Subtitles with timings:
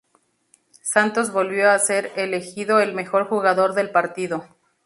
[0.81, 4.47] Santos volvió a ser elegido el mejor jugador del partido.